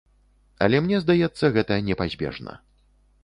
[0.67, 2.57] Але мне здаецца, гэта непазбежна.